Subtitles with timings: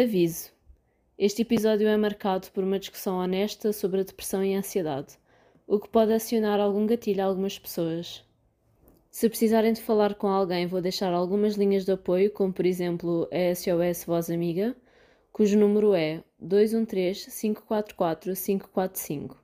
[0.00, 0.52] Aviso:
[1.18, 5.18] este episódio é marcado por uma discussão honesta sobre a depressão e a ansiedade,
[5.66, 8.24] o que pode acionar algum gatilho a algumas pessoas.
[9.10, 13.28] Se precisarem de falar com alguém, vou deixar algumas linhas de apoio, como por exemplo
[13.32, 14.76] a SOS Voz Amiga,
[15.32, 19.36] cujo número é 213 544 545.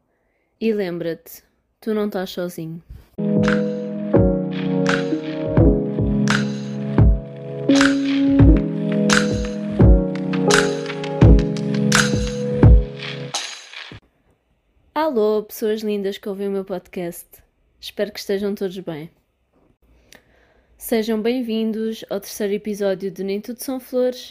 [0.61, 1.43] E lembra-te,
[1.81, 2.81] tu não estás sozinho.
[15.05, 17.27] Alô, pessoas lindas que ouvem o meu podcast.
[17.79, 19.11] Espero que estejam todos bem.
[20.79, 24.31] Sejam bem-vindos ao terceiro episódio de Nem Tudo São Flores.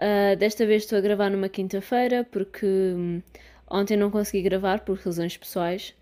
[0.00, 3.20] Uh, desta vez estou a gravar numa quinta-feira porque hum,
[3.68, 5.92] ontem não consegui gravar por razões pessoais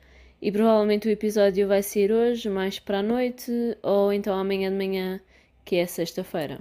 [0.42, 3.50] e provavelmente o episódio vai sair hoje, mais para a noite
[3.82, 5.20] ou então amanhã de manhã,
[5.64, 6.60] que é sexta-feira.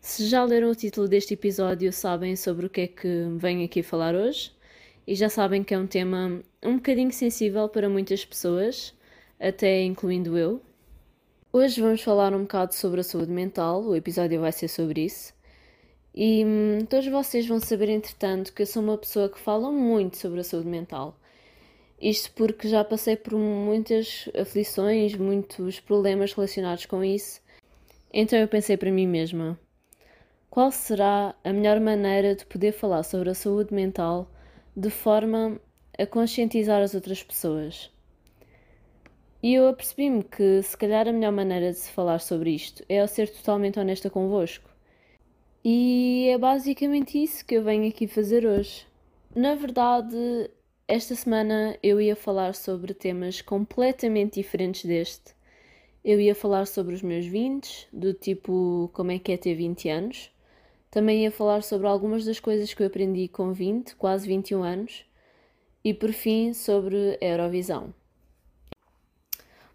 [0.00, 3.82] Se já leram o título deste episódio, sabem sobre o que é que venho aqui
[3.82, 4.56] falar hoje
[5.08, 8.94] e já sabem que é um tema um bocadinho sensível para muitas pessoas,
[9.40, 10.60] até incluindo eu.
[11.50, 15.32] Hoje vamos falar um bocado sobre a saúde mental, o episódio vai ser sobre isso.
[16.14, 20.18] E hum, todos vocês vão saber, entretanto, que eu sou uma pessoa que fala muito
[20.18, 21.18] sobre a saúde mental.
[21.98, 27.40] Isto porque já passei por muitas aflições, muitos problemas relacionados com isso.
[28.12, 29.58] Então eu pensei para mim mesma:
[30.50, 34.30] qual será a melhor maneira de poder falar sobre a saúde mental
[34.78, 35.60] de forma
[35.98, 37.90] a conscientizar as outras pessoas.
[39.42, 43.00] E eu apercebi-me que, se calhar, a melhor maneira de se falar sobre isto é
[43.00, 44.70] ao ser totalmente honesta convosco.
[45.64, 48.86] E é basicamente isso que eu venho aqui fazer hoje.
[49.34, 50.48] Na verdade,
[50.86, 55.34] esta semana eu ia falar sobre temas completamente diferentes deste.
[56.04, 59.88] Eu ia falar sobre os meus 20, do tipo como é que é ter 20
[59.88, 60.30] anos.
[60.90, 65.04] Também ia falar sobre algumas das coisas que eu aprendi com 20, quase 21 anos,
[65.84, 67.94] e por fim sobre a Eurovisão.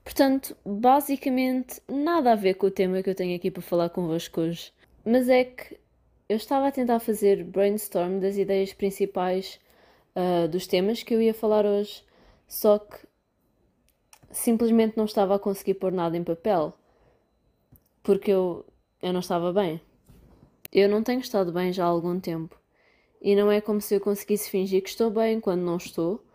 [0.04, 4.42] Portanto, basicamente nada a ver com o tema que eu tenho aqui para falar convosco
[4.42, 4.72] hoje,
[5.06, 5.80] mas é que
[6.28, 9.60] eu estava a tentar fazer brainstorm das ideias principais
[10.16, 12.04] uh, dos temas que eu ia falar hoje,
[12.48, 12.98] só que
[14.32, 16.74] simplesmente não estava a conseguir pôr nada em papel
[18.04, 18.66] porque eu,
[19.02, 19.80] eu não estava bem.
[20.76, 22.60] Eu não tenho estado bem já há algum tempo.
[23.22, 26.26] E não é como se eu conseguisse fingir que estou bem quando não estou,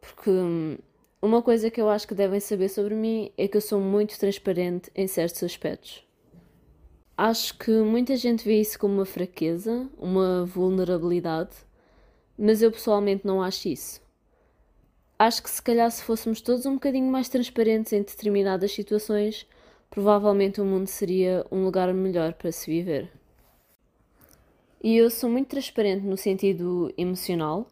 [0.00, 0.78] porque hum,
[1.20, 4.18] uma coisa que eu acho que devem saber sobre mim é que eu sou muito
[4.18, 6.02] transparente em certos aspectos.
[7.14, 11.54] Acho que muita gente vê isso como uma fraqueza, uma vulnerabilidade,
[12.38, 14.00] mas eu pessoalmente não acho isso.
[15.18, 19.46] Acho que se calhar se fôssemos todos um bocadinho mais transparentes em determinadas situações,
[19.90, 23.23] provavelmente o mundo seria um lugar melhor para se viver.
[24.84, 27.66] E eu sou muito transparente no sentido emocional,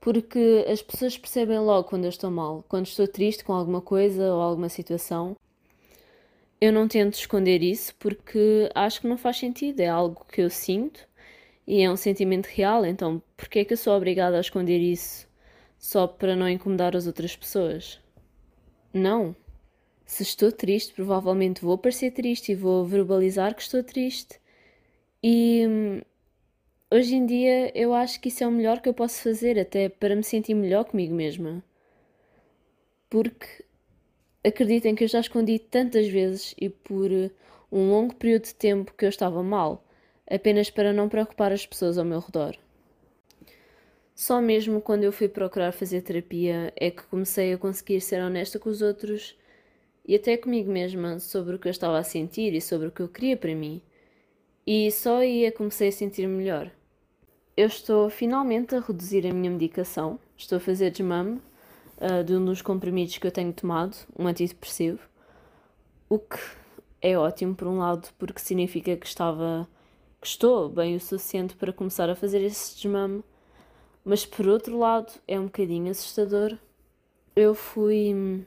[0.00, 4.32] porque as pessoas percebem logo quando eu estou mal, quando estou triste com alguma coisa
[4.32, 5.36] ou alguma situação.
[6.60, 10.48] Eu não tento esconder isso porque acho que não faz sentido, é algo que eu
[10.48, 11.00] sinto
[11.66, 14.78] e é um sentimento real, então por que é que eu sou obrigada a esconder
[14.78, 15.26] isso
[15.76, 17.98] só para não incomodar as outras pessoas?
[18.94, 19.34] Não.
[20.06, 24.38] Se estou triste, provavelmente vou parecer triste e vou verbalizar que estou triste.
[25.20, 26.00] E hum,
[26.90, 29.88] hoje em dia eu acho que isso é o melhor que eu posso fazer, até
[29.88, 31.62] para me sentir melhor comigo mesma.
[33.08, 33.64] Porque
[34.44, 37.10] acreditem que eu já escondi tantas vezes e por
[37.70, 39.84] um longo período de tempo que eu estava mal,
[40.28, 42.56] apenas para não preocupar as pessoas ao meu redor.
[44.14, 48.58] Só mesmo quando eu fui procurar fazer terapia é que comecei a conseguir ser honesta
[48.58, 49.36] com os outros
[50.06, 53.02] e até comigo mesma sobre o que eu estava a sentir e sobre o que
[53.02, 53.82] eu queria para mim.
[54.66, 56.72] E só aí é comecei a sentir melhor.
[57.56, 60.18] Eu estou finalmente a reduzir a minha medicação.
[60.36, 61.40] Estou a fazer desmame
[61.98, 64.98] uh, de um dos comprimidos que eu tenho tomado, um antidepressivo.
[66.08, 66.40] O que
[67.00, 69.68] é ótimo, por um lado, porque significa que estava
[70.20, 73.22] que estou bem o suficiente para começar a fazer esse desmame.
[74.04, 76.58] Mas por outro lado, é um bocadinho assustador.
[77.36, 78.44] Eu fui hum,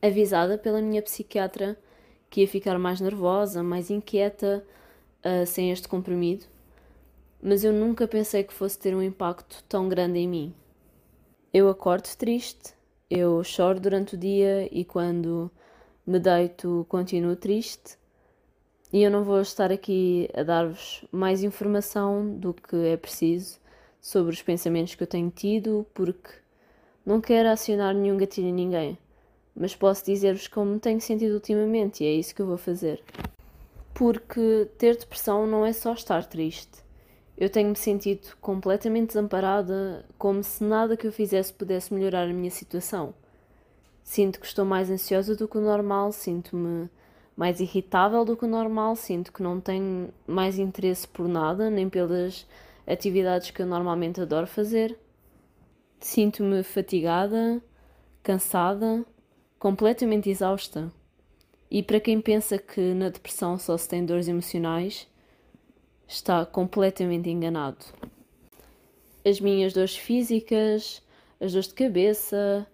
[0.00, 1.76] avisada pela minha psiquiatra
[2.30, 4.64] que ia ficar mais nervosa, mais inquieta
[5.24, 6.44] uh, sem este comprimido,
[7.42, 10.54] mas eu nunca pensei que fosse ter um impacto tão grande em mim.
[11.52, 12.74] Eu acordo triste,
[13.10, 15.50] eu choro durante o dia e quando
[16.06, 17.96] me deito continuo triste.
[18.92, 23.58] E eu não vou estar aqui a dar-vos mais informação do que é preciso
[24.00, 26.30] sobre os pensamentos que eu tenho tido, porque
[27.04, 28.98] não quero acionar nenhum gatilho em ninguém,
[29.54, 33.02] mas posso dizer-vos como me tenho sentido ultimamente e é isso que eu vou fazer.
[33.94, 36.84] Porque ter depressão não é só estar triste.
[37.36, 42.50] Eu tenho-me sentido completamente desamparada, como se nada que eu fizesse pudesse melhorar a minha
[42.50, 43.14] situação.
[44.02, 46.88] Sinto que estou mais ansiosa do que o normal, sinto-me
[47.36, 51.88] mais irritável do que o normal, sinto que não tenho mais interesse por nada, nem
[51.88, 52.46] pelas
[52.86, 54.96] atividades que eu normalmente adoro fazer.
[55.98, 57.62] Sinto-me fatigada,
[58.22, 59.04] cansada,
[59.58, 60.92] completamente exausta.
[61.74, 65.08] E para quem pensa que na depressão só se tem dores emocionais,
[66.06, 67.84] está completamente enganado.
[69.24, 71.02] As minhas dores físicas,
[71.40, 72.64] as dores de cabeça,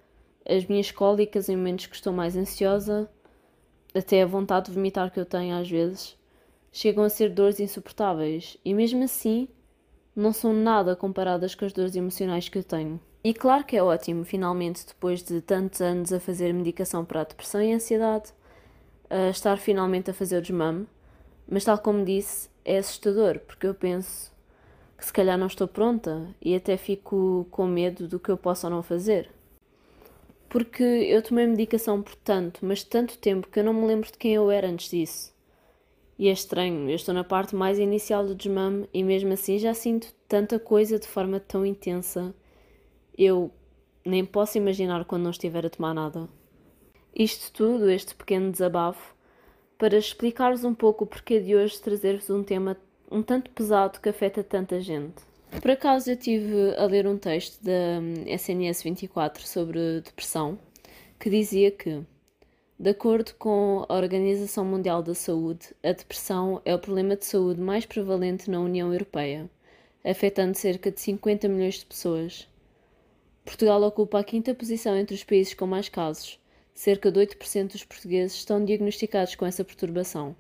[0.47, 3.11] as minhas cólicas em momentos que estou mais ansiosa,
[3.95, 6.15] até a vontade de vomitar que eu tenho às vezes,
[6.71, 9.49] chegam a ser dores insuportáveis e mesmo assim
[10.15, 13.01] não são nada comparadas com as dores emocionais que eu tenho.
[13.25, 17.25] E claro que é ótimo, finalmente, depois de tantos anos a fazer medicação para a
[17.25, 18.35] depressão e a ansiedade,
[19.11, 20.87] a estar finalmente a fazer o desmame,
[21.49, 24.33] mas tal como disse, é assustador, porque eu penso
[24.97, 28.69] que se calhar não estou pronta e até fico com medo do que eu possa
[28.69, 29.31] ou não fazer.
[30.49, 34.19] Porque eu tomei medicação por tanto, mas tanto tempo que eu não me lembro de
[34.19, 35.35] quem eu era antes disso.
[36.19, 39.73] E é estranho, eu estou na parte mais inicial do desmame e mesmo assim já
[39.73, 42.35] sinto tanta coisa de forma tão intensa.
[43.17, 43.51] Eu
[44.05, 46.29] nem posso imaginar quando não estiver a tomar nada.
[47.15, 49.15] Isto tudo, este pequeno desabafo,
[49.77, 52.77] para explicar-vos um pouco o porquê de hoje trazer-vos um tema
[53.11, 55.23] um tanto pesado que afeta tanta gente.
[55.61, 60.59] Por acaso eu estive a ler um texto da SNS 24 sobre depressão
[61.19, 62.03] que dizia que,
[62.79, 67.61] de acordo com a Organização Mundial da Saúde, a depressão é o problema de saúde
[67.61, 69.51] mais prevalente na União Europeia,
[70.05, 72.49] afetando cerca de 50 milhões de pessoas.
[73.45, 76.40] Portugal ocupa a quinta posição entre os países com mais casos,
[76.75, 80.35] cerca de 8% dos portugueses estão diagnosticados com essa perturbação.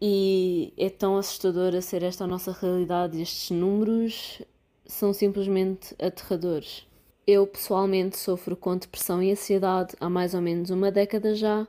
[0.00, 4.42] E é tão assustadora ser esta a nossa realidade, estes números
[4.84, 6.86] são simplesmente aterradores.
[7.26, 11.66] Eu pessoalmente sofro com depressão e ansiedade há mais ou menos uma década já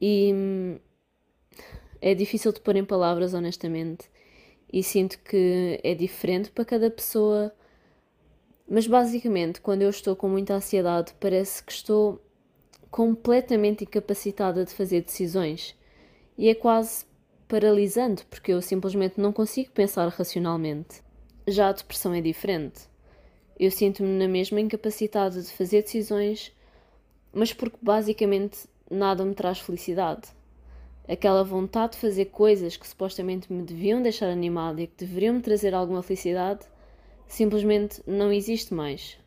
[0.00, 0.78] e hum,
[2.00, 4.08] é difícil de pôr em palavras, honestamente,
[4.72, 7.52] e sinto que é diferente para cada pessoa.
[8.68, 12.20] Mas basicamente, quando eu estou com muita ansiedade, parece que estou
[12.90, 15.76] completamente incapacitada de fazer decisões
[16.36, 17.04] e é quase
[17.46, 21.02] paralisante porque eu simplesmente não consigo pensar racionalmente.
[21.46, 22.88] Já a depressão é diferente.
[23.58, 26.52] Eu sinto-me na mesma incapacitada de fazer decisões,
[27.32, 30.28] mas porque basicamente nada me traz felicidade.
[31.08, 35.40] Aquela vontade de fazer coisas que supostamente me deviam deixar animada e que deveriam me
[35.40, 36.66] trazer alguma felicidade
[37.26, 39.18] simplesmente não existe mais.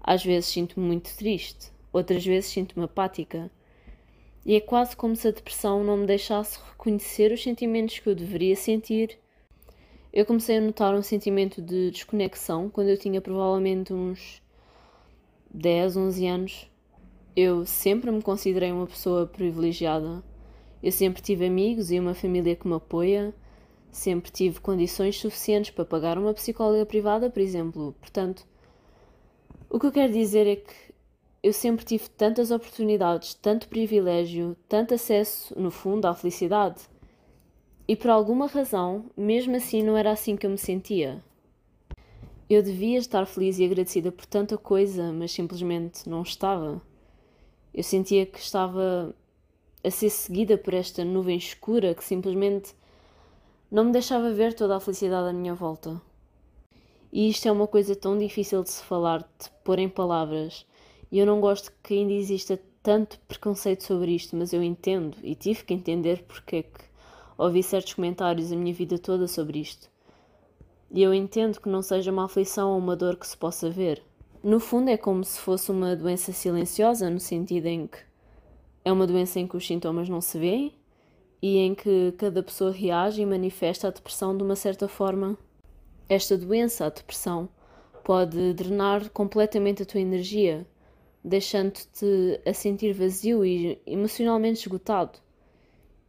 [0.00, 3.50] Às vezes sinto-me muito triste, outras vezes sinto-me apática.
[4.44, 8.14] E é quase como se a depressão não me deixasse reconhecer os sentimentos que eu
[8.14, 9.18] deveria sentir.
[10.12, 14.40] Eu comecei a notar um sentimento de desconexão quando eu tinha provavelmente uns
[15.52, 16.70] 10, 11 anos.
[17.34, 20.22] Eu sempre me considerei uma pessoa privilegiada.
[20.82, 23.34] Eu sempre tive amigos e uma família que me apoia.
[23.96, 27.94] Sempre tive condições suficientes para pagar uma psicóloga privada, por exemplo.
[27.98, 28.46] Portanto,
[29.70, 30.74] o que eu quero dizer é que
[31.42, 36.82] eu sempre tive tantas oportunidades, tanto privilégio, tanto acesso, no fundo, à felicidade.
[37.88, 41.24] E por alguma razão, mesmo assim, não era assim que eu me sentia.
[42.50, 46.82] Eu devia estar feliz e agradecida por tanta coisa, mas simplesmente não estava.
[47.72, 49.16] Eu sentia que estava
[49.82, 52.74] a ser seguida por esta nuvem escura que simplesmente
[53.76, 56.00] não me deixava ver toda a felicidade à minha volta.
[57.12, 60.64] E isto é uma coisa tão difícil de se falar, de pôr em palavras
[61.12, 65.34] e eu não gosto que ainda exista tanto preconceito sobre isto, mas eu entendo e
[65.34, 66.84] tive que entender porque é que
[67.36, 69.90] ouvi certos comentários a minha vida toda sobre isto.
[70.90, 74.02] E eu entendo que não seja uma aflição ou uma dor que se possa ver.
[74.42, 77.98] No fundo, é como se fosse uma doença silenciosa, no sentido em que
[78.86, 80.74] é uma doença em que os sintomas não se veem
[81.40, 85.36] e em que cada pessoa reage e manifesta a depressão de uma certa forma.
[86.08, 87.48] Esta doença, a depressão,
[88.04, 90.66] pode drenar completamente a tua energia
[91.26, 95.18] deixando-te a sentir vazio e emocionalmente esgotado.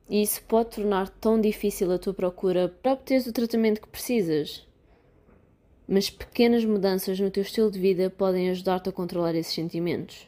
[0.07, 4.65] E isso pode tornar tão difícil a tua procura para obteres o tratamento que precisas.
[5.88, 10.27] Mas pequenas mudanças no teu estilo de vida podem ajudar-te a controlar esses sentimentos.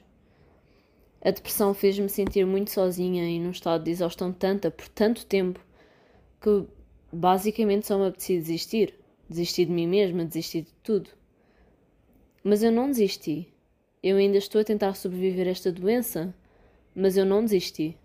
[1.21, 5.59] A depressão fez-me sentir muito sozinha e num estado de exaustão tanta por tanto tempo
[6.41, 6.65] que
[7.11, 8.93] basicamente só me apetecia desistir.
[9.29, 11.09] Desistir de mim mesma, desistir de tudo.
[12.43, 13.47] Mas eu não desisti.
[14.01, 16.33] Eu ainda estou a tentar sobreviver a esta doença,
[16.95, 17.97] mas eu não desisti.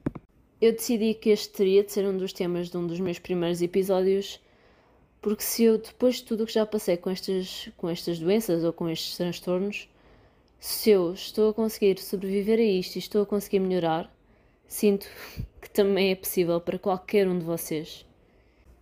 [0.61, 3.63] Eu decidi que este teria de ser um dos temas de um dos meus primeiros
[3.63, 4.41] episódios,
[5.23, 8.63] Porque se eu, depois de tudo o que já passei com estas, com estas doenças
[8.63, 9.89] ou com estes transtornos,
[10.67, 14.11] se eu estou a conseguir sobreviver a isto e estou a conseguir melhorar,
[14.67, 15.07] sinto
[15.61, 18.07] que também é possível para qualquer um de vocês.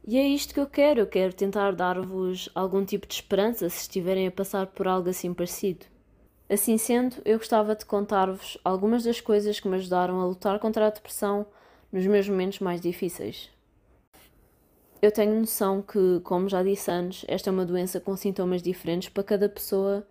[0.07, 1.01] E é isto que eu quero.
[1.01, 5.35] Eu quero tentar dar-vos algum tipo de esperança se estiverem a passar por algo assim
[5.35, 5.85] parecido.
[6.49, 10.87] Assim sendo, eu gostava de contar-vos algumas das coisas que me ajudaram a lutar contra
[10.87, 11.45] a depressão
[11.91, 13.51] nos meus momentos mais difíceis.
[15.01, 19.09] Eu tenho noção que, como já disse antes, esta é uma doença com sintomas diferentes
[19.09, 20.07] para cada pessoa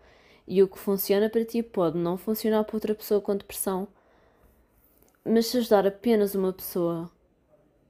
[0.47, 3.87] e o que funciona para ti pode não funcionar para outra pessoa com depressão.
[5.23, 7.09] Mas se ajudar apenas uma pessoa,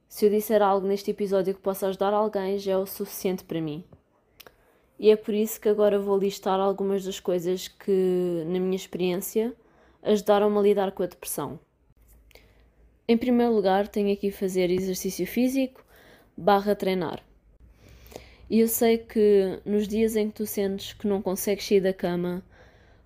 [0.08, 3.60] se eu disser algo neste episódio que possa ajudar alguém, já é o suficiente para
[3.60, 3.82] mim.
[4.98, 9.54] E é por isso que agora vou listar algumas das coisas que, na minha experiência,
[10.02, 11.58] ajudaram-me a lidar com a depressão.
[13.08, 15.84] Em primeiro lugar, tenho aqui fazer exercício físico
[16.36, 17.22] barra treinar.
[18.52, 21.94] E eu sei que nos dias em que tu sentes que não consegues sair da
[21.94, 22.42] cama,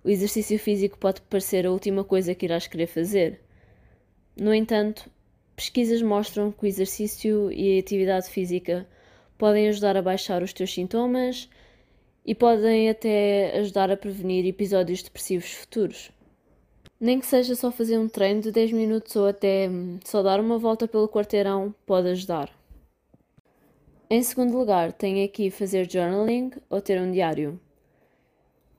[0.03, 3.39] o exercício físico pode parecer a última coisa que irás querer fazer.
[4.35, 5.09] No entanto,
[5.55, 8.85] pesquisas mostram que o exercício e a atividade física
[9.37, 11.49] podem ajudar a baixar os teus sintomas
[12.25, 16.11] e podem até ajudar a prevenir episódios depressivos futuros.
[16.99, 19.69] Nem que seja só fazer um treino de 10 minutos ou até
[20.03, 22.51] só dar uma volta pelo quarteirão, pode ajudar.
[24.09, 27.59] Em segundo lugar, tenho aqui fazer journaling ou ter um diário.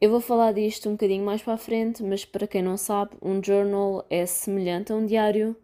[0.01, 3.11] Eu vou falar disto um bocadinho mais para a frente, mas para quem não sabe,
[3.21, 5.55] um journal é semelhante a um diário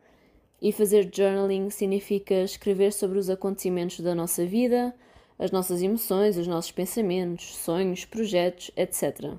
[0.61, 4.95] e fazer journaling significa escrever sobre os acontecimentos da nossa vida,
[5.39, 9.33] as nossas emoções, os nossos pensamentos, sonhos, projetos, etc.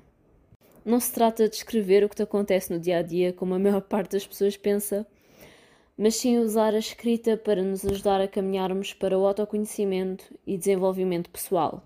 [0.84, 3.60] Não se trata de escrever o que te acontece no dia a dia, como a
[3.60, 5.06] maior parte das pessoas pensa,
[5.96, 11.30] mas sim usar a escrita para nos ajudar a caminharmos para o autoconhecimento e desenvolvimento
[11.30, 11.82] pessoal.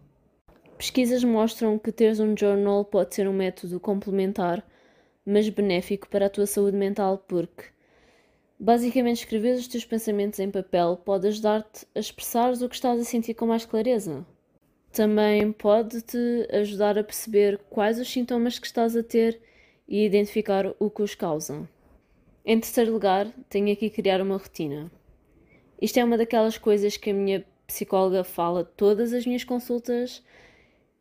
[0.76, 4.66] Pesquisas mostram que teres um journal pode ser um método complementar,
[5.24, 7.64] mas benéfico para a tua saúde mental, porque
[8.58, 13.04] basicamente escrever os teus pensamentos em papel pode ajudar-te a expressar o que estás a
[13.04, 14.26] sentir com mais clareza.
[14.90, 19.40] Também pode-te ajudar a perceber quais os sintomas que estás a ter
[19.86, 21.68] e identificar o que os causa.
[22.44, 24.90] Em terceiro lugar, tenho aqui criar uma rotina.
[25.80, 30.22] Isto é uma daquelas coisas que a minha psicóloga fala todas as minhas consultas,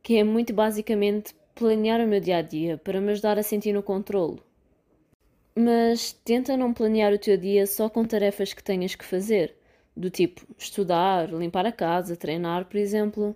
[0.03, 3.71] que é muito basicamente planear o meu dia a dia para me ajudar a sentir
[3.71, 4.43] no controlo.
[5.55, 9.55] Mas tenta não planear o teu dia só com tarefas que tenhas que fazer,
[9.95, 13.33] do tipo estudar, limpar a casa, treinar, por exemplo.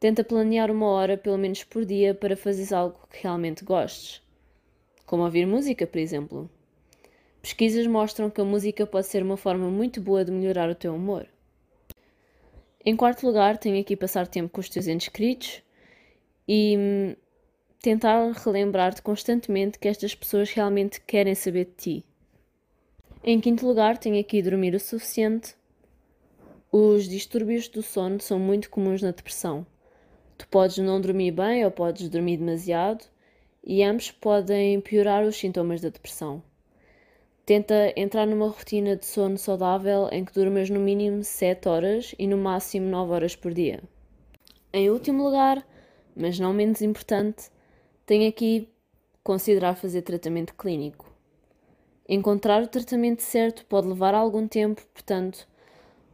[0.00, 4.20] Tenta planear uma hora pelo menos por dia para fazeres algo que realmente gostes,
[5.06, 6.50] como ouvir música, por exemplo.
[7.42, 10.94] Pesquisas mostram que a música pode ser uma forma muito boa de melhorar o teu
[10.94, 11.26] humor.
[12.84, 15.60] Em quarto lugar, tenho aqui passar tempo com os teus entes queridos
[16.46, 17.16] e hum,
[17.80, 22.04] tentar relembrar-te constantemente que estas pessoas realmente querem saber de ti.
[23.24, 25.56] Em quinto lugar, tenho aqui dormir o suficiente.
[26.70, 29.66] Os distúrbios do sono são muito comuns na depressão.
[30.38, 33.04] Tu podes não dormir bem ou podes dormir demasiado,
[33.64, 36.42] e ambos podem piorar os sintomas da depressão.
[37.44, 42.24] Tenta entrar numa rotina de sono saudável em que durmas no mínimo 7 horas e
[42.26, 43.82] no máximo 9 horas por dia.
[44.72, 45.66] Em último lugar,
[46.14, 47.50] mas não menos importante,
[48.06, 48.68] tenho aqui
[49.24, 51.12] considerar fazer tratamento clínico.
[52.08, 55.48] Encontrar o tratamento certo pode levar algum tempo, portanto,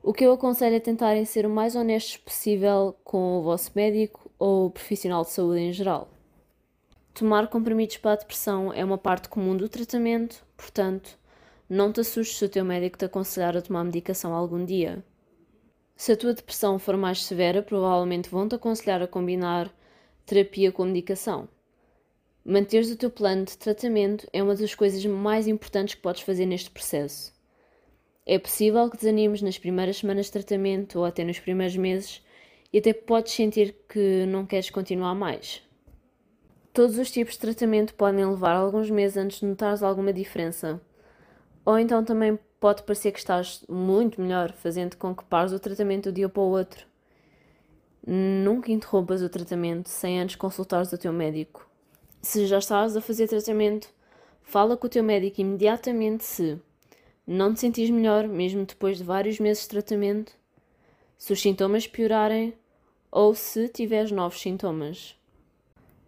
[0.03, 4.31] o que eu aconselho é tentarem ser o mais honestos possível com o vosso médico
[4.39, 6.09] ou profissional de saúde em geral.
[7.19, 11.19] Tomar comprimidos para a depressão é uma parte comum do tratamento, portanto,
[11.69, 15.05] não te assustes se o teu médico te aconselhar a tomar medicação algum dia.
[15.97, 19.69] Se a tua depressão for mais severa, provavelmente vão-te aconselhar a combinar
[20.25, 21.49] terapia com medicação.
[22.45, 26.47] Manteres o teu plano de tratamento é uma das coisas mais importantes que podes fazer
[26.47, 27.33] neste processo.
[28.25, 32.23] É possível que desanimes nas primeiras semanas de tratamento ou até nos primeiros meses
[32.73, 35.67] e até podes sentir que não queres continuar mais.
[36.79, 40.81] Todos os tipos de tratamento podem levar alguns meses antes de notares alguma diferença.
[41.65, 46.05] Ou então também pode parecer que estás muito melhor, fazendo com que pares o tratamento
[46.05, 46.87] de um dia para o outro.
[48.07, 51.69] Nunca interrompas o tratamento sem antes consultares o teu médico.
[52.23, 53.89] Se já estás a fazer tratamento,
[54.41, 56.61] fala com o teu médico imediatamente se
[57.27, 60.33] não te sentires melhor, mesmo depois de vários meses de tratamento,
[61.19, 62.55] se os sintomas piorarem
[63.11, 65.18] ou se tiveres novos sintomas.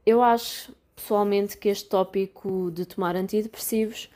[0.04, 4.10] Eu acho pessoalmente que este tópico de tomar antidepressivos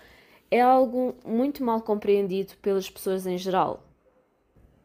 [0.51, 3.83] é algo muito mal compreendido pelas pessoas em geral.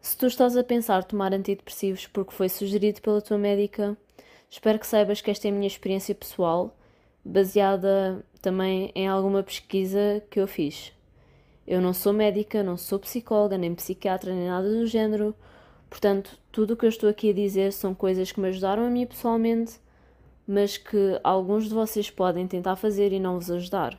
[0.02, 3.98] Se tu estás a pensar tomar antidepressivos porque foi sugerido pela tua médica,
[4.50, 6.76] espero que saibas que esta é a minha experiência pessoal,
[7.24, 10.94] baseada também em alguma pesquisa que eu fiz.
[11.68, 15.36] Eu não sou médica, não sou psicóloga, nem psiquiatra, nem nada do género,
[15.90, 18.90] portanto, tudo o que eu estou aqui a dizer são coisas que me ajudaram a
[18.90, 19.80] mim pessoalmente,
[20.50, 23.96] mas que alguns de vocês podem tentar fazer e não vos ajudar.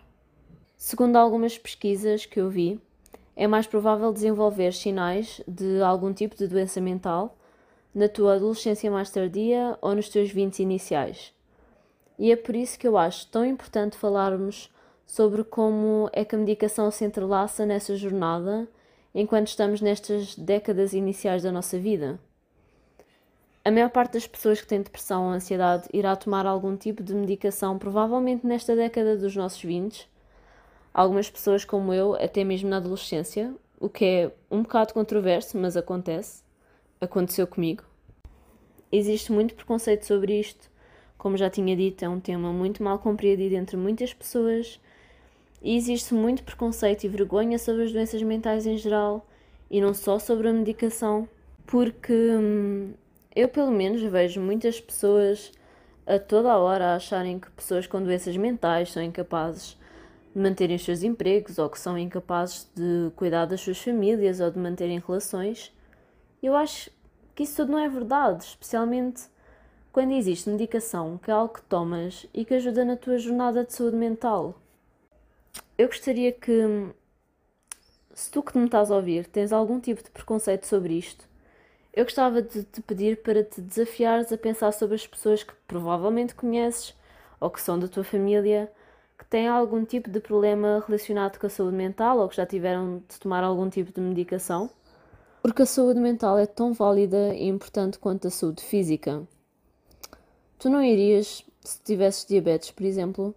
[0.77, 2.81] Segundo algumas pesquisas que eu vi,
[3.37, 7.39] é mais provável desenvolver sinais de algum tipo de doença mental
[7.95, 11.33] na tua adolescência mais tardia ou nos teus 20 iniciais.
[12.19, 14.73] E é por isso que eu acho tão importante falarmos
[15.07, 18.69] sobre como é que a medicação se entrelaça nessa jornada
[19.15, 22.19] enquanto estamos nestas décadas iniciais da nossa vida.
[23.63, 27.15] A maior parte das pessoas que têm depressão ou ansiedade irá tomar algum tipo de
[27.15, 30.09] medicação, provavelmente nesta década dos nossos 20
[30.93, 35.77] algumas pessoas como eu, até mesmo na adolescência, o que é um bocado controverso, mas
[35.77, 36.43] acontece.
[37.01, 37.85] Aconteceu comigo.
[38.93, 40.69] Existe muito preconceito sobre isto.
[41.17, 44.81] Como já tinha dito, é um tema muito mal compreendido entre muitas pessoas
[45.63, 49.27] e existe muito preconceito e vergonha sobre as doenças mentais em geral
[49.71, 51.29] e não só sobre a medicação,
[51.67, 52.93] porque hum,
[53.35, 55.53] eu, pelo menos, vejo muitas pessoas
[56.07, 59.79] a toda a hora acharem que pessoas com doenças mentais são incapazes
[60.35, 64.51] de manterem os seus empregos ou que são incapazes de cuidar das suas famílias ou
[64.51, 65.73] de manterem relações.
[66.43, 66.91] Eu acho
[67.35, 69.23] que isso tudo não é verdade, especialmente
[69.93, 73.73] quando existe medicação, que é algo que tomas e que ajuda na tua jornada de
[73.73, 74.61] saúde mental.
[75.77, 76.93] Eu gostaria que,
[78.13, 81.30] se tu que me estás a ouvir tens algum tipo de preconceito sobre isto,
[81.93, 86.35] eu gostava de te pedir para te desafiares a pensar sobre as pessoas que provavelmente
[86.35, 86.95] conheces
[87.41, 88.71] ou que são da tua família
[89.19, 93.03] que têm algum tipo de problema relacionado com a saúde mental ou que já tiveram
[93.09, 94.71] de tomar algum tipo de medicação,
[95.43, 99.27] porque a saúde mental é tão válida e importante quanto a saúde física.
[100.59, 103.35] Tu não irias, se tivesses diabetes, por exemplo,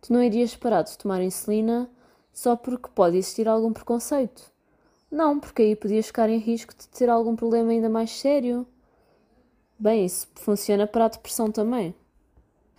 [0.00, 1.90] tu não irias parar de tomar insulina
[2.32, 4.50] só porque pode existir algum preconceito.
[5.10, 8.66] Não, porque aí podias ficar em risco de ter algum problema ainda mais sério.
[9.78, 11.94] Bem, isso funciona para a depressão também.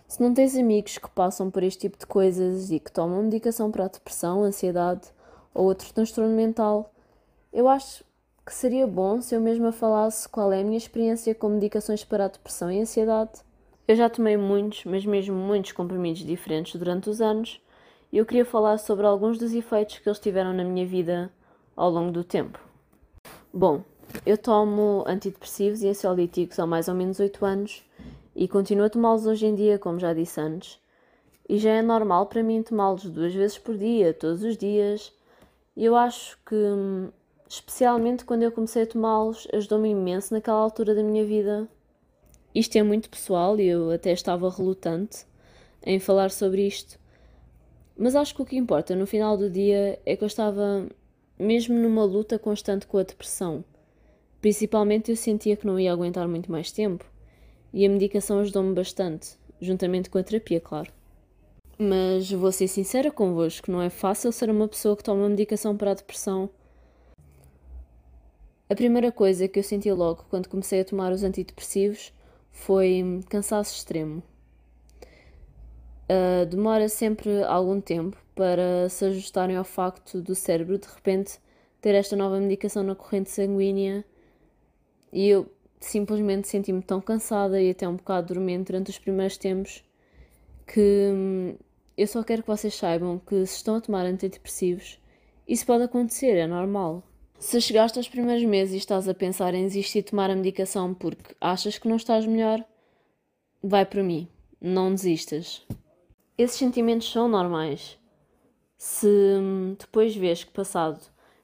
[0.06, 3.70] Se não tens amigos que passam por este tipo de coisas e que tomam medicação
[3.70, 5.08] para a depressão, ansiedade
[5.54, 6.92] ou outro transtorno mental,
[7.52, 8.04] eu acho
[8.44, 12.24] que seria bom se eu mesma falasse qual é a minha experiência com medicações para
[12.24, 13.40] a depressão e ansiedade.
[13.86, 17.60] Eu já tomei muitos, mas mesmo muitos comprimidos diferentes durante os anos
[18.12, 21.32] e eu queria falar sobre alguns dos efeitos que eles tiveram na minha vida
[21.80, 22.60] ao longo do tempo.
[23.50, 23.82] Bom,
[24.26, 27.82] eu tomo antidepressivos e ansiolíticos há mais ou menos 8 anos
[28.36, 30.78] e continuo a tomá-los hoje em dia, como já disse antes.
[31.48, 35.10] E já é normal para mim tomá-los duas vezes por dia, todos os dias.
[35.74, 36.54] E eu acho que,
[37.48, 41.66] especialmente quando eu comecei a tomá-los, ajudou-me imenso naquela altura da minha vida.
[42.54, 45.24] Isto é muito pessoal e eu até estava relutante
[45.82, 46.98] em falar sobre isto.
[47.96, 50.86] Mas acho que o que importa no final do dia é que eu estava
[51.40, 53.64] mesmo numa luta constante com a depressão.
[54.40, 57.04] Principalmente eu sentia que não ia aguentar muito mais tempo
[57.72, 60.92] e a medicação ajudou-me bastante, juntamente com a terapia, claro.
[61.78, 65.92] Mas vou ser sincera convosco, não é fácil ser uma pessoa que toma medicação para
[65.92, 66.50] a depressão.
[68.68, 72.12] A primeira coisa que eu senti logo quando comecei a tomar os antidepressivos
[72.50, 74.22] foi cansaço extremo.
[76.10, 81.38] Uh, demora sempre algum tempo para se ajustarem ao facto do cérebro de repente
[81.78, 84.02] ter esta nova medicação na corrente sanguínea
[85.12, 85.46] e eu
[85.78, 89.84] simplesmente senti-me tão cansada e até um bocado dormente durante os primeiros tempos
[90.66, 91.54] que hum,
[91.98, 94.98] eu só quero que vocês saibam que se estão a tomar antidepressivos,
[95.46, 97.02] isso pode acontecer, é normal.
[97.38, 100.94] Se chegaste aos primeiros meses e estás a pensar em desistir de tomar a medicação
[100.94, 102.64] porque achas que não estás melhor,
[103.62, 104.26] vai por mim,
[104.58, 105.62] não desistas.
[106.38, 107.99] Esses sentimentos são normais.
[108.82, 110.98] Se hum, depois vês que passado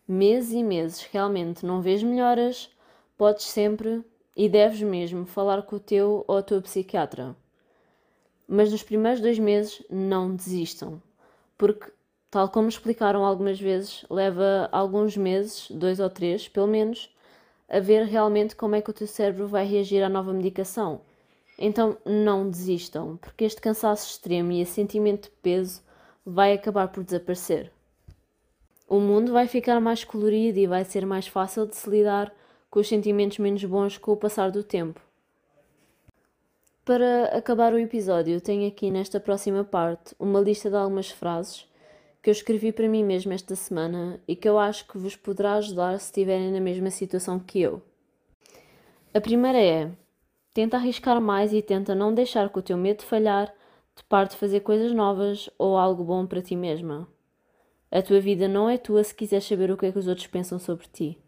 [0.08, 2.70] meses e meses realmente não vês melhoras,
[3.14, 4.02] podes sempre
[4.34, 7.36] e deves mesmo falar com o teu ou a tua psiquiatra.
[8.48, 11.02] Mas nos primeiros dois meses não desistam,
[11.58, 11.92] porque,
[12.30, 17.14] tal como explicaram algumas vezes, leva alguns meses, dois ou três, pelo menos,
[17.68, 21.02] a ver realmente como é que o teu cérebro vai reagir à nova medicação.
[21.58, 25.84] Então não desistam, porque este cansaço extremo e esse sentimento de peso
[26.26, 27.70] vai acabar por desaparecer.
[28.88, 32.34] O mundo vai ficar mais colorido e vai ser mais fácil de se lidar
[32.68, 35.00] com os sentimentos menos bons com o passar do tempo.
[36.84, 41.66] Para acabar o episódio, tenho aqui nesta próxima parte uma lista de algumas frases
[42.22, 45.54] que eu escrevi para mim mesmo esta semana e que eu acho que vos poderá
[45.54, 47.80] ajudar se estiverem na mesma situação que eu.
[49.14, 49.90] A primeira é:
[50.52, 53.52] tenta arriscar mais e tenta não deixar que o teu medo falhar
[53.96, 57.08] te pare de fazer coisas novas ou algo bom para ti mesma.
[57.90, 60.26] A tua vida não é tua se quiseres saber o que é que os outros
[60.26, 61.18] pensam sobre ti.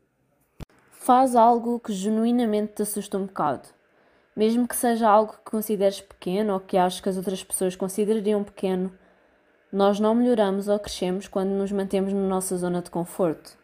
[0.90, 3.68] Faz algo que genuinamente te assusta um bocado.
[4.36, 8.44] Mesmo que seja algo que consideres pequeno ou que aches que as outras pessoas considerariam
[8.44, 8.92] pequeno,
[9.72, 13.56] nós não melhoramos ou crescemos quando nos mantemos na nossa zona de conforto.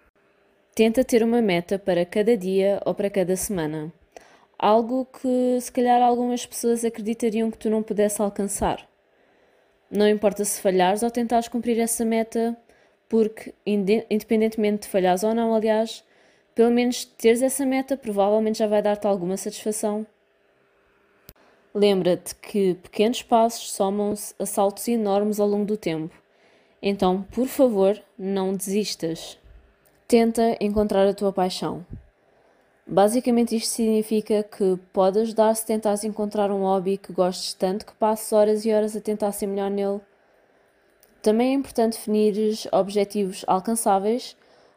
[0.75, 3.93] Tenta ter uma meta para cada dia ou para cada semana.
[4.59, 8.94] Algo que se calhar algumas pessoas acreditariam que tu não pudesse alcançar.
[9.95, 12.57] Não importa se falhares ou tentares cumprir essa meta,
[13.09, 16.05] porque independentemente de falhares ou não, aliás,
[16.55, 20.07] pelo menos teres essa meta provavelmente já vai dar-te alguma satisfação
[21.77, 26.15] Lembra-te que pequenos passos somam-se a saltos enormes ao longo do tempo.
[26.81, 29.37] Então, por favor, não desistas.
[30.07, 31.85] Tenta encontrar a tua paixão.
[32.87, 37.95] Basicamente, isto significa que pode ajudar se tentares encontrar um hobby que gostes tanto que
[37.95, 40.01] passes horas e horas a tentar ser melhor nele.
[41.23, 42.37] Também é importante definir
[42.71, 44.37] objetivos alcançáveis,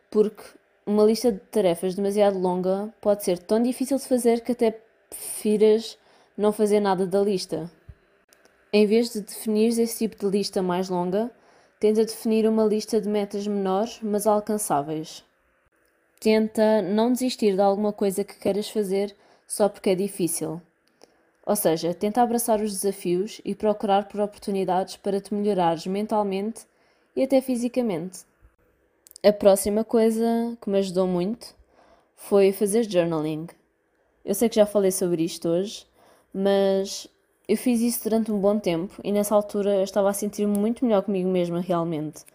[0.10, 0.42] porque
[0.86, 5.98] uma lista de tarefas demasiado longa pode ser tão difícil de fazer que até prefiras
[6.38, 7.70] não fazer nada da lista.
[8.72, 11.30] Em vez de definir esse tipo de lista mais longa,
[11.78, 15.26] tenta definir uma lista de metas menores, mas alcançáveis.
[16.20, 19.16] Tenta não desistir de alguma coisa que queiras fazer
[19.48, 20.62] só porque é difícil.
[21.46, 26.66] Ou seja, tenta abraçar os desafios e procurar por oportunidades para te melhorares mentalmente
[27.16, 28.20] e até fisicamente.
[29.24, 31.56] A próxima coisa que me ajudou muito
[32.16, 33.48] foi fazer journaling.
[34.26, 35.88] Eu sei que já falei sobre isto hoje,
[36.34, 37.08] mas
[37.48, 40.84] eu fiz isso durante um bom tempo e nessa altura eu estava a sentir-me muito
[40.84, 42.26] melhor comigo mesma, realmente.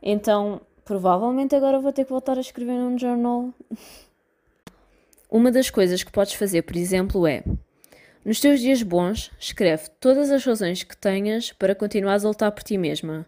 [0.00, 3.50] Então, provavelmente agora vou ter que voltar a escrever num journal.
[5.30, 7.42] Uma das coisas que podes fazer, por exemplo, é
[8.24, 12.62] nos teus dias bons, escreve todas as razões que tenhas para continuares a lutar por
[12.62, 13.26] ti mesma.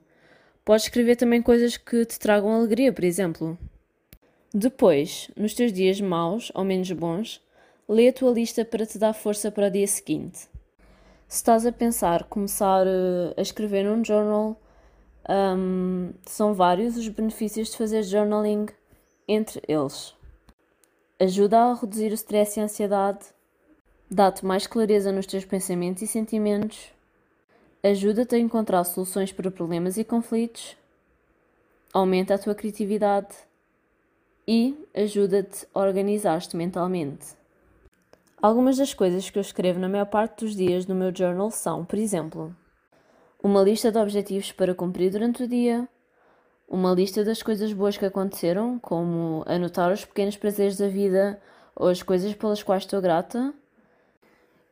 [0.64, 3.58] Podes escrever também coisas que te tragam alegria, por exemplo.
[4.52, 7.42] Depois, nos teus dias maus ou menos bons,
[7.86, 10.48] Lê a tua lista para te dar força para o dia seguinte.
[11.28, 14.58] Se estás a pensar começar uh, a escrever num journal,
[15.28, 18.66] um, são vários os benefícios de fazer journaling,
[19.26, 20.14] entre eles.
[21.18, 23.24] Ajuda a reduzir o stress e a ansiedade,
[24.10, 26.92] dá-te mais clareza nos teus pensamentos e sentimentos,
[27.82, 30.76] ajuda-te a encontrar soluções para problemas e conflitos,
[31.92, 33.34] aumenta a tua criatividade
[34.46, 37.26] e ajuda-te a organizar-te mentalmente.
[38.42, 41.82] Algumas das coisas que eu escrevo na maior parte dos dias no meu journal são,
[41.82, 42.54] por exemplo,
[43.44, 45.86] uma lista de objetivos para cumprir durante o dia,
[46.66, 51.38] uma lista das coisas boas que aconteceram, como anotar os pequenos prazeres da vida
[51.76, 53.52] ou as coisas pelas quais estou grata,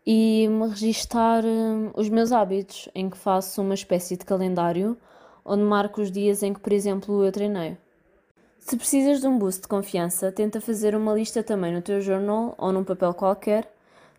[0.06, 4.96] e registar hum, os meus hábitos, em que faço uma espécie de calendário
[5.44, 7.76] onde marco os dias em que, por exemplo, eu treinei.
[8.58, 12.54] Se precisas de um boost de confiança, tenta fazer uma lista também no teu journal
[12.56, 13.70] ou num papel qualquer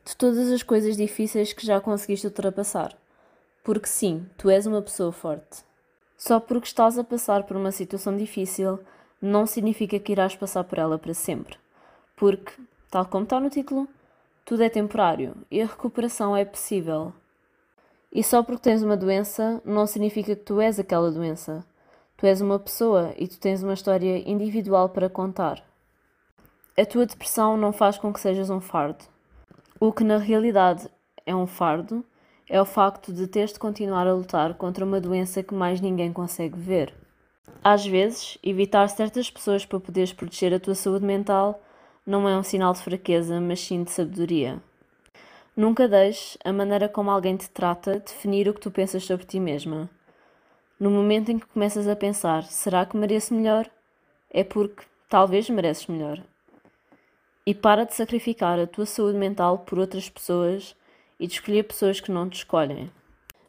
[0.06, 2.96] de todas as coisas difíceis que já conseguiste ultrapassar.
[3.63, 5.63] Porque sim, tu és uma pessoa forte.
[6.17, 8.78] Só porque estás a passar por uma situação difícil,
[9.21, 11.58] não significa que irás passar por ela para sempre.
[12.17, 12.52] Porque,
[12.91, 13.88] tal como está no título,
[14.43, 17.13] tudo é temporário e a recuperação é possível.
[18.12, 21.65] E só porque tens uma doença, não significa que tu és aquela doença.
[22.17, 25.63] Tu és uma pessoa e tu tens uma história individual para contar.
[26.78, 29.06] A tua depressão não faz com que sejas um fardo.
[29.80, 30.89] O que na realidade
[31.26, 32.04] é um fardo
[32.49, 36.12] é o facto de teres de continuar a lutar contra uma doença que mais ninguém
[36.12, 36.93] consegue ver.
[37.63, 41.62] Às vezes, evitar certas pessoas para poderes proteger a tua saúde mental
[42.06, 44.62] não é um sinal de fraqueza, mas sim de sabedoria.
[45.56, 49.39] Nunca deixes a maneira como alguém te trata definir o que tu pensas sobre ti
[49.39, 49.89] mesma.
[50.79, 53.69] No momento em que começas a pensar, será que mereço melhor?
[54.29, 56.21] É porque talvez mereces melhor.
[57.45, 60.75] E para de sacrificar a tua saúde mental por outras pessoas
[61.19, 62.91] e de escolher pessoas que não te escolhem.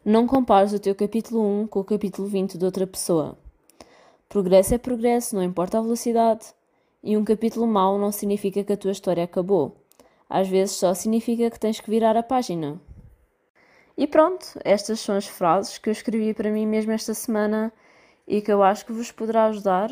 [0.05, 3.39] Não compares o teu capítulo 1 com o capítulo 20 de outra pessoa.
[4.29, 6.47] Progresso é progresso, não importa a velocidade.
[7.03, 9.77] E um capítulo mau não significa que a tua história acabou.
[10.29, 12.81] Às vezes só significa que tens que virar a página.
[13.97, 17.73] E pronto, estas são as frases que eu escrevi para mim mesmo esta semana
[18.27, 19.91] e que eu acho que vos poderá ajudar.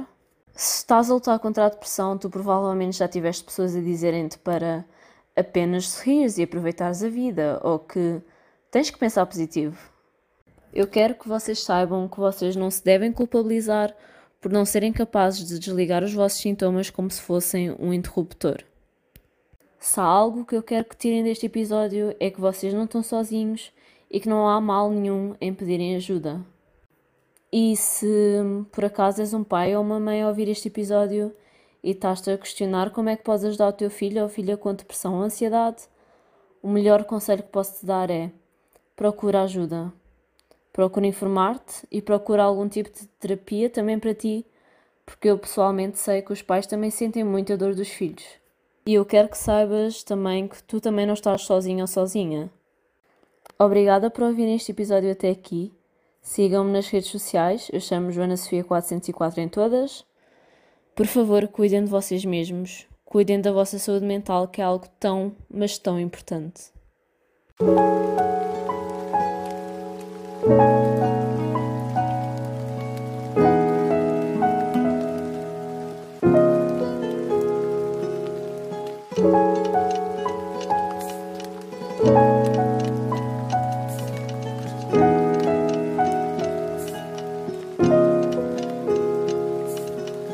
[0.55, 4.85] Se estás a lutar contra a depressão, tu provavelmente já tiveste pessoas a dizerem-te para
[5.37, 8.21] apenas sorrires e aproveitares a vida, ou que
[8.71, 9.79] tens que pensar positivo.
[10.73, 13.95] Eu quero que vocês saibam que vocês não se devem culpabilizar
[14.41, 18.65] por não serem capazes de desligar os vossos sintomas como se fossem um interruptor.
[19.79, 23.03] Se há algo que eu quero que tirem deste episódio é que vocês não estão
[23.03, 23.73] sozinhos
[24.11, 26.41] e que não há mal nenhum em pedirem ajuda.
[27.53, 28.07] E se
[28.73, 31.35] por acaso és um pai ou uma mãe a ouvir este episódio
[31.83, 34.75] e estás-te a questionar como é que podes ajudar o teu filho ou filha com
[34.75, 35.83] depressão ou ansiedade,
[36.63, 38.31] o melhor conselho que posso te dar é
[38.95, 39.93] procura ajuda.
[40.73, 44.47] Procura informar-te e procura algum tipo de terapia também para ti,
[45.05, 48.25] porque eu pessoalmente sei que os pais também sentem muita dor dos filhos.
[48.87, 52.51] E eu quero que saibas também que tu também não estás sozinho ou sozinha.
[53.59, 55.73] Obrigada por ouvir este episódio até aqui.
[56.21, 60.05] Sigam-me nas redes sociais, eu chamo Joana Sofia 404 em todas.
[60.95, 65.35] Por favor, cuidem de vocês mesmos, cuidem da vossa saúde mental, que é algo tão,
[65.49, 66.71] mas tão importante.